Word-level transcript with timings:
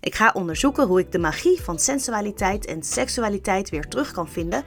Ik 0.00 0.14
ga 0.14 0.30
onderzoeken 0.34 0.86
hoe 0.86 1.00
ik 1.00 1.12
de 1.12 1.18
magie 1.18 1.60
van 1.62 1.78
sensualiteit 1.78 2.66
en 2.66 2.82
seksualiteit 2.82 3.70
weer 3.70 3.88
terug 3.88 4.12
kan 4.12 4.28
vinden 4.28 4.64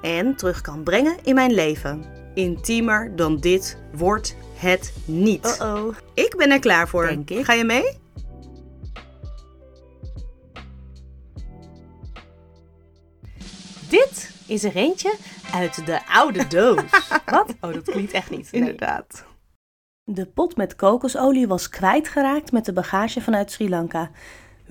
en 0.00 0.36
terug 0.36 0.60
kan 0.60 0.82
brengen 0.82 1.16
in 1.22 1.34
mijn 1.34 1.52
leven. 1.52 2.04
Intiemer 2.34 3.16
dan 3.16 3.36
dit 3.36 3.78
wordt 3.92 4.36
het 4.54 4.92
niet. 5.04 5.46
Uh-oh. 5.60 5.94
Ik 6.14 6.34
ben 6.36 6.50
er 6.50 6.58
klaar 6.58 6.88
voor. 6.88 7.06
Denk 7.06 7.30
ik. 7.30 7.44
Ga 7.44 7.52
je 7.52 7.64
mee? 7.64 8.00
Dit 13.88 14.30
is 14.46 14.64
er 14.64 14.76
eentje 14.76 15.14
uit 15.52 15.86
de 15.86 16.06
oude 16.06 16.46
doos. 16.46 16.82
Wat? 17.26 17.54
Oh, 17.60 17.72
dat 17.72 17.90
klinkt 17.90 18.12
echt 18.12 18.30
niet. 18.30 18.52
Nee. 18.52 18.60
Inderdaad. 18.60 19.24
De 20.04 20.26
pot 20.26 20.56
met 20.56 20.76
kokosolie 20.76 21.48
was 21.48 21.68
kwijtgeraakt 21.68 22.52
met 22.52 22.64
de 22.64 22.72
bagage 22.72 23.20
vanuit 23.20 23.50
Sri 23.50 23.68
Lanka. 23.68 24.10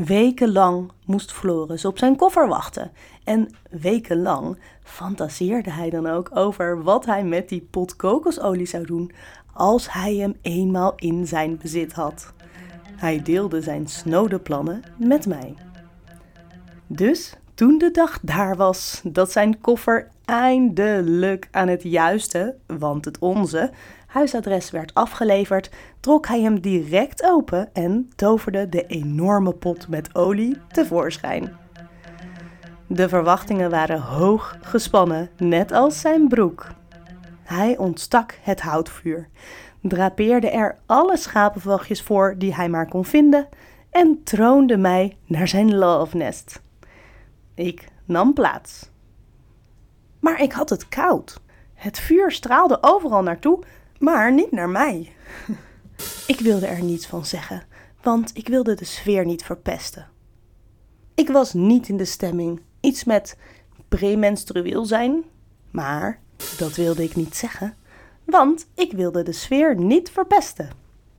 Wekenlang 0.05 0.91
moest 1.05 1.31
Floris 1.31 1.85
op 1.85 1.97
zijn 1.97 2.15
koffer 2.15 2.47
wachten. 2.47 2.91
En 3.23 3.49
wekenlang 3.69 4.57
fantaseerde 4.83 5.71
hij 5.71 5.89
dan 5.89 6.07
ook 6.07 6.29
over 6.33 6.83
wat 6.83 7.05
hij 7.05 7.23
met 7.23 7.49
die 7.49 7.67
pot 7.71 7.95
kokosolie 7.95 8.65
zou 8.65 8.85
doen 8.85 9.11
als 9.53 9.91
hij 9.91 10.15
hem 10.15 10.35
eenmaal 10.41 10.93
in 10.95 11.27
zijn 11.27 11.57
bezit 11.57 11.93
had. 11.93 12.33
Hij 12.95 13.21
deelde 13.21 13.61
zijn 13.61 13.87
snode 13.87 14.39
plannen 14.39 14.83
met 14.97 15.25
mij. 15.25 15.55
Dus 16.87 17.35
toen 17.53 17.77
de 17.77 17.91
dag 17.91 18.19
daar 18.21 18.55
was 18.55 19.01
dat 19.03 19.31
zijn 19.31 19.61
koffer 19.61 20.07
eindelijk 20.25 21.47
aan 21.51 21.67
het 21.67 21.83
juiste, 21.83 22.55
want 22.65 23.05
het 23.05 23.19
onze, 23.19 23.71
huisadres 24.11 24.71
werd 24.71 24.93
afgeleverd, 24.93 25.69
trok 25.99 26.27
hij 26.27 26.41
hem 26.41 26.59
direct 26.59 27.23
open 27.23 27.69
en 27.73 28.11
toverde 28.15 28.69
de 28.69 28.85
enorme 28.85 29.53
pot 29.53 29.87
met 29.87 30.15
olie 30.15 30.57
tevoorschijn. 30.71 31.57
De 32.87 33.09
verwachtingen 33.09 33.69
waren 33.69 34.01
hoog 34.01 34.57
gespannen, 34.61 35.29
net 35.37 35.71
als 35.71 35.99
zijn 35.99 36.27
broek. 36.27 36.67
Hij 37.43 37.77
ontstak 37.77 38.37
het 38.41 38.61
houtvuur, 38.61 39.27
drapeerde 39.81 40.49
er 40.49 40.77
alle 40.85 41.17
schapenvachtjes 41.17 42.01
voor 42.01 42.35
die 42.37 42.55
hij 42.55 42.69
maar 42.69 42.87
kon 42.87 43.05
vinden 43.05 43.47
en 43.89 44.23
troonde 44.23 44.77
mij 44.77 45.17
naar 45.25 45.47
zijn 45.47 45.75
love 45.75 46.17
nest. 46.17 46.61
Ik 47.53 47.87
nam 48.05 48.33
plaats. 48.33 48.89
Maar 50.19 50.41
ik 50.41 50.51
had 50.51 50.69
het 50.69 50.89
koud. 50.89 51.41
Het 51.73 51.99
vuur 51.99 52.31
straalde 52.31 52.77
overal 52.81 53.23
naartoe, 53.23 53.63
maar 54.01 54.33
niet 54.33 54.51
naar 54.51 54.69
mij. 54.69 55.13
Ik 56.27 56.39
wilde 56.39 56.65
er 56.65 56.83
niets 56.83 57.07
van 57.07 57.25
zeggen, 57.25 57.63
want 58.01 58.31
ik 58.33 58.47
wilde 58.47 58.75
de 58.75 58.85
sfeer 58.85 59.25
niet 59.25 59.43
verpesten. 59.43 60.07
Ik 61.15 61.29
was 61.29 61.53
niet 61.53 61.87
in 61.87 61.97
de 61.97 62.05
stemming. 62.05 62.61
Iets 62.79 63.03
met 63.03 63.37
premenstrueel 63.89 64.85
zijn, 64.85 65.23
maar 65.71 66.19
dat 66.57 66.75
wilde 66.75 67.03
ik 67.03 67.15
niet 67.15 67.35
zeggen, 67.35 67.75
want 68.25 68.67
ik 68.75 68.91
wilde 68.91 69.23
de 69.23 69.31
sfeer 69.31 69.77
niet 69.77 70.09
verpesten. 70.09 70.69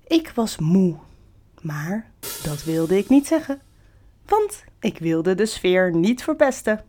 Ik 0.07 0.33
was 0.35 0.59
moe, 0.59 0.95
maar 1.61 2.11
dat 2.43 2.65
wilde 2.65 2.99
ik 2.99 3.09
niet 3.09 3.27
zeggen, 3.27 3.61
want 4.27 4.65
ik 4.81 4.99
wilde 4.99 5.35
de 5.35 5.47
sfeer 5.47 5.95
niet 5.95 6.23
verpesten. 6.23 6.85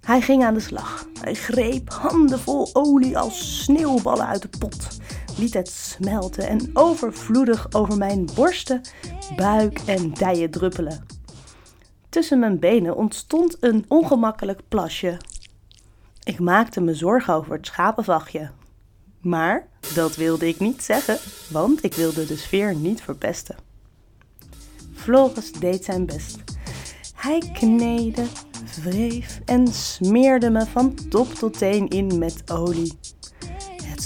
Hij 0.00 0.20
ging 0.20 0.44
aan 0.44 0.54
de 0.54 0.60
slag. 0.60 1.06
Hij 1.20 1.34
greep 1.34 1.90
handenvol 1.90 2.70
olie 2.72 3.18
als 3.18 3.62
sneeuwballen 3.62 4.26
uit 4.26 4.42
de 4.42 4.58
pot, 4.58 4.88
liet 5.38 5.54
het 5.54 5.68
smelten 5.68 6.48
en 6.48 6.70
overvloedig 6.72 7.66
over 7.72 7.96
mijn 7.96 8.28
borsten, 8.34 8.80
buik 9.36 9.80
en 9.86 10.10
dijen 10.10 10.50
druppelen. 10.50 11.06
Tussen 12.08 12.38
mijn 12.38 12.58
benen 12.58 12.96
ontstond 12.96 13.56
een 13.60 13.84
ongemakkelijk 13.88 14.60
plasje. 14.68 15.16
Ik 16.24 16.40
maakte 16.40 16.80
me 16.80 16.94
zorgen 16.94 17.34
over 17.34 17.52
het 17.52 17.66
schapenvachtje. 17.66 18.50
Maar 19.20 19.68
dat 19.94 20.16
wilde 20.16 20.48
ik 20.48 20.60
niet 20.60 20.82
zeggen, 20.82 21.18
want 21.50 21.84
ik 21.84 21.94
wilde 21.94 22.26
de 22.26 22.36
sfeer 22.36 22.74
niet 22.74 23.02
verpesten. 23.02 23.56
Floris 24.94 25.52
deed 25.52 25.84
zijn 25.84 26.06
best. 26.06 26.38
Hij 27.14 27.50
kneedde, 27.52 28.24
wreef 28.82 29.40
en 29.44 29.66
smeerde 29.66 30.50
me 30.50 30.66
van 30.66 30.94
top 31.08 31.34
tot 31.34 31.58
teen 31.58 31.88
in 31.88 32.18
met 32.18 32.50
olie. 32.50 32.98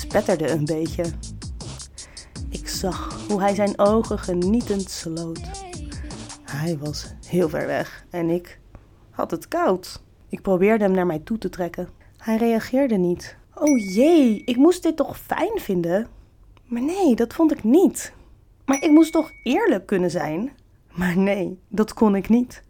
Spetterde 0.08 0.50
een 0.50 0.64
beetje. 0.64 1.04
Ik 2.48 2.68
zag 2.68 3.26
hoe 3.28 3.40
hij 3.40 3.54
zijn 3.54 3.78
ogen 3.78 4.18
genietend 4.18 4.90
sloot. 4.90 5.40
Hij 6.42 6.78
was 6.78 7.14
heel 7.26 7.48
ver 7.48 7.66
weg 7.66 8.04
en 8.10 8.30
ik 8.30 8.60
had 9.10 9.30
het 9.30 9.48
koud. 9.48 10.02
Ik 10.28 10.42
probeerde 10.42 10.84
hem 10.84 10.92
naar 10.92 11.06
mij 11.06 11.18
toe 11.18 11.38
te 11.38 11.48
trekken. 11.48 11.88
Hij 12.16 12.36
reageerde 12.36 12.96
niet. 12.96 13.36
Oh 13.54 13.78
jee, 13.78 14.42
ik 14.44 14.56
moest 14.56 14.82
dit 14.82 14.96
toch 14.96 15.18
fijn 15.18 15.58
vinden? 15.60 16.06
Maar 16.64 16.82
nee, 16.82 17.14
dat 17.14 17.34
vond 17.34 17.52
ik 17.52 17.64
niet. 17.64 18.12
Maar 18.64 18.82
ik 18.82 18.90
moest 18.90 19.12
toch 19.12 19.30
eerlijk 19.42 19.86
kunnen 19.86 20.10
zijn? 20.10 20.52
Maar 20.92 21.18
nee, 21.18 21.58
dat 21.68 21.92
kon 21.92 22.14
ik 22.14 22.28
niet. 22.28 22.62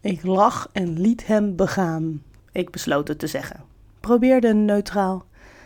Ik 0.00 0.24
lag 0.24 0.68
en 0.72 1.00
liet 1.00 1.26
hem 1.26 1.56
begaan. 1.56 2.22
Ik 2.52 2.70
besloot 2.70 3.08
het 3.08 3.18
te 3.18 3.26
zeggen. 3.26 3.64
Probeerde 4.00 4.54
neutraal. 4.54 5.24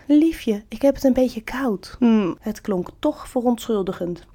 Liefje, 0.09 0.65
ik 0.69 0.83
heb 0.83 0.95
het 0.95 1.05
een 1.05 1.13
beetje 1.13 1.43
koud. 1.43 1.97
Hmm, 1.99 2.37
het 2.41 2.61
klonk 2.61 2.89
toch 2.99 3.29
verontschuldigend. 3.29 4.27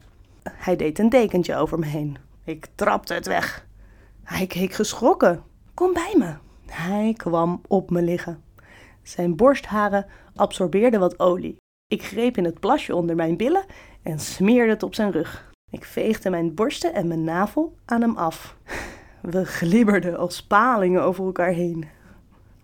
Hij 0.44 0.76
deed 0.76 1.00
een 1.00 1.10
dekentje 1.10 1.56
over 1.56 1.80
me 1.80 1.86
heen. 1.86 2.18
Ik 2.44 2.68
trapte 2.76 3.14
het 3.14 3.28
weg. 3.28 3.68
Hij 4.24 4.48
keek 4.48 4.74
geschrokken. 4.74 5.44
Kom 5.74 5.94
bij 5.94 6.16
me. 6.18 6.34
Hij 6.66 7.14
kwam 7.18 7.62
op 7.68 7.90
me 7.90 8.02
liggen. 8.02 8.44
Zijn 9.04 9.36
borstharen 9.36 10.06
absorbeerden 10.36 11.00
wat 11.00 11.20
olie. 11.20 11.58
Ik 11.88 12.04
greep 12.04 12.38
in 12.38 12.46
het 12.46 12.60
plasje 12.60 12.96
onder 12.96 13.16
mijn 13.16 13.38
billen 13.38 13.66
en 14.02 14.20
smeerde 14.20 14.72
het 14.72 14.84
op 14.84 14.96
zijn 14.96 15.12
rug. 15.12 15.52
Ik 15.70 15.86
veegde 15.86 16.30
mijn 16.30 16.54
borsten 16.54 16.94
en 16.94 17.08
mijn 17.08 17.24
navel 17.24 17.76
aan 17.86 18.02
hem 18.02 18.18
af. 18.18 18.56
We 19.22 19.46
glibberden 19.46 20.18
als 20.18 20.44
palingen 20.44 21.04
over 21.04 21.26
elkaar 21.26 21.52
heen. 21.52 21.86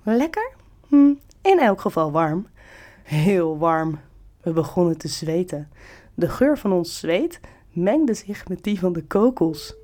Lekker? 0.03 0.51
Hm, 0.87 1.13
in 1.41 1.59
elk 1.59 1.81
geval 1.81 2.11
warm. 2.11 2.47
Heel 3.07 3.57
warm. 3.57 3.99
We 4.41 4.51
begonnen 4.51 4.97
te 4.97 5.07
zweten. 5.07 5.69
De 6.13 6.29
geur 6.29 6.57
van 6.57 6.71
ons 6.71 6.99
zweet 6.99 7.39
mengde 7.71 8.13
zich 8.13 8.47
met 8.47 8.63
die 8.63 8.79
van 8.79 8.93
de 8.93 9.03
kokos. 9.03 9.75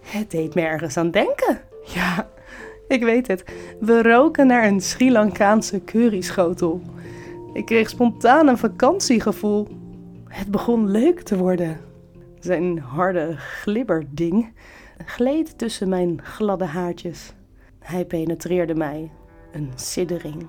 Het 0.00 0.30
deed 0.30 0.54
me 0.54 0.60
ergens 0.60 0.96
aan 0.96 1.10
denken. 1.10 1.60
Ja, 1.94 2.28
ik 2.88 3.02
weet 3.02 3.26
het. 3.26 3.44
We 3.80 4.02
roken 4.02 4.46
naar 4.46 4.66
een 4.66 4.80
Sri 4.80 5.10
Lankaanse 5.12 5.84
curryschotel. 5.84 6.82
Ik 7.52 7.66
kreeg 7.66 7.88
spontaan 7.88 8.48
een 8.48 8.58
vakantiegevoel. 8.58 9.68
Het 10.28 10.50
begon 10.50 10.90
leuk 10.90 11.20
te 11.20 11.36
worden. 11.36 11.80
Zijn 12.38 12.78
harde 12.78 13.34
glibberding 13.36 14.52
gleed 15.04 15.58
tussen 15.58 15.88
mijn 15.88 16.22
gladde 16.22 16.64
haartjes. 16.64 17.32
Hij 17.78 18.04
penetreerde 18.04 18.74
mij. 18.74 19.10
Een 19.52 19.70
siddering. 19.74 20.46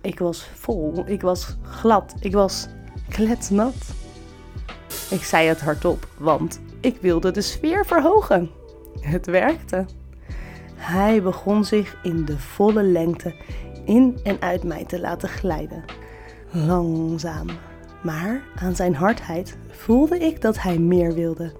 Ik 0.00 0.18
was 0.18 0.50
vol, 0.54 1.02
ik 1.06 1.22
was 1.22 1.56
glad, 1.62 2.14
ik 2.20 2.32
was 2.32 2.68
kletsnat. 3.08 3.74
Ik 5.10 5.22
zei 5.22 5.48
het 5.48 5.60
hardop, 5.60 6.08
want 6.18 6.60
ik 6.80 6.96
wilde 7.00 7.30
de 7.30 7.40
sfeer 7.40 7.86
verhogen. 7.86 8.50
Het 9.00 9.26
werkte. 9.26 9.84
Hij 10.74 11.22
begon 11.22 11.64
zich 11.64 11.96
in 12.02 12.24
de 12.24 12.38
volle 12.38 12.82
lengte 12.82 13.34
in 13.84 14.18
en 14.22 14.36
uit 14.40 14.64
mij 14.64 14.84
te 14.84 15.00
laten 15.00 15.28
glijden. 15.28 15.84
Langzaam, 16.50 17.46
maar 18.02 18.42
aan 18.56 18.76
zijn 18.76 18.94
hardheid 18.94 19.56
voelde 19.70 20.18
ik 20.18 20.40
dat 20.40 20.62
hij 20.62 20.78
meer 20.78 21.14
wilde. 21.14 21.52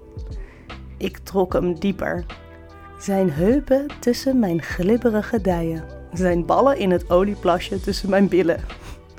Ik 0.97 1.17
trok 1.17 1.53
hem 1.53 1.79
dieper. 1.79 2.25
Zijn 2.99 3.31
heupen 3.31 3.85
tussen 3.99 4.39
mijn 4.39 4.61
glibberige 4.61 5.41
dijen. 5.41 6.00
Zijn 6.13 6.45
ballen 6.45 6.77
in 6.77 6.91
het 6.91 7.09
olieplasje 7.09 7.79
tussen 7.79 8.09
mijn 8.09 8.27
billen. 8.27 8.59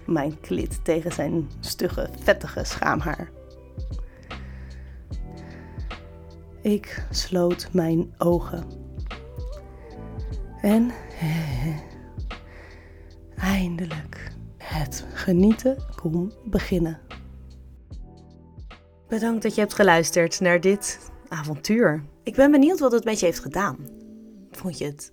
Mijn 0.05 0.41
klit 0.41 0.85
tegen 0.85 1.13
zijn 1.13 1.51
stugge, 1.61 2.09
vettige 2.23 2.65
schaamhaar. 2.65 3.31
Ik 6.63 7.05
sloot 7.11 7.69
mijn 7.73 8.15
ogen. 8.19 8.65
En 10.61 10.91
Eindelijk. 13.43 14.31
Het 14.57 15.05
genieten 15.13 15.77
kon 15.97 16.33
beginnen. 16.45 16.99
Bedankt 19.09 19.43
dat 19.43 19.55
je 19.55 19.61
hebt 19.61 19.75
geluisterd 19.75 20.41
naar 20.41 20.61
dit 20.61 21.11
avontuur. 21.29 22.05
Ik 22.23 22.35
ben 22.35 22.51
benieuwd 22.51 22.79
wat 22.79 22.93
het 22.93 23.05
met 23.05 23.21
je 23.21 23.27
heeft 23.27 23.41
gedaan. 23.41 23.77
Vond 24.51 24.79
je 24.79 24.85
het 24.85 25.13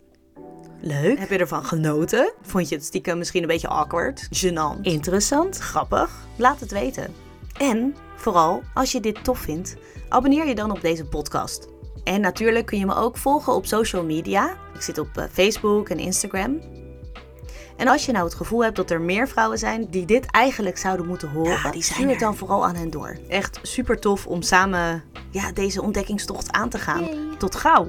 leuk? 0.82 1.20
Heb 1.20 1.30
je 1.30 1.38
ervan 1.38 1.66
genoten? 1.66 2.34
Vond 2.42 2.70
je 2.70 2.76
het 2.76 2.86
stiekem 2.86 3.18
misschien 3.18 3.42
een 3.42 3.48
beetje 3.48 3.68
awkward? 3.68 4.28
Gênant? 4.28 4.82
Interessant? 4.82 5.58
Grappig? 5.58 6.12
Laat 6.36 6.60
het 6.60 6.72
weten. 6.72 7.14
En 7.58 7.96
vooral, 8.16 8.64
als 8.74 8.92
je 8.92 9.00
dit 9.00 9.24
tof 9.24 9.40
vindt, 9.40 9.76
abonneer 10.10 10.48
je 10.48 10.56
dan 10.56 10.72
op 10.72 10.82
deze 10.82 11.06
podcast. 11.06 11.68
En 12.04 12.22
natuurlijk 12.22 12.66
kun 12.66 12.80
je 12.80 12.86
me 12.86 12.96
ook 12.96 13.18
volgen 13.18 13.54
op 13.54 13.66
social 13.66 14.04
media. 14.04 14.58
Ik 14.74 14.82
zit 14.82 14.98
op 14.98 15.18
eh, 15.18 15.24
Facebook 15.32 15.90
en 15.90 16.00
Instagram. 16.00 16.60
En 17.78 17.88
als 17.88 18.06
je 18.06 18.12
nou 18.12 18.26
het 18.26 18.34
gevoel 18.34 18.64
hebt 18.64 18.76
dat 18.76 18.90
er 18.90 19.02
meer 19.02 19.28
vrouwen 19.28 19.58
zijn 19.58 19.88
die 19.90 20.06
dit 20.06 20.26
eigenlijk 20.26 20.78
zouden 20.78 21.08
moeten 21.08 21.30
horen, 21.30 21.60
Ja, 21.64 21.72
die 21.72 21.84
zijn 21.84 22.00
stuur 22.00 22.10
het 22.10 22.20
dan 22.20 22.36
vooral 22.36 22.66
aan 22.66 22.76
hen 22.76 22.90
door. 22.90 23.18
Echt 23.28 23.60
super 23.62 24.00
tof 24.00 24.28
om 24.28 24.42
samen 24.42 25.04
ja, 25.30 25.52
deze 25.52 25.82
ontdekkingstocht 25.82 26.52
aan 26.52 26.70
te 26.70 26.78
gaan. 26.78 27.08
Tot 27.38 27.56
gauw! 27.56 27.88